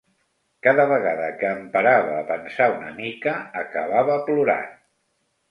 [0.67, 4.69] Cada vegada que em parava a pensar una mica acabava plorant.